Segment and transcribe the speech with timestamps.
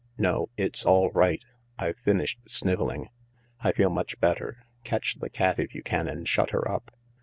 [0.17, 1.45] "No, it's all right.
[1.77, 3.09] I've finished snivelling.
[3.59, 4.65] I feel much better.
[4.83, 6.89] Catch the cat if you can and shut her up.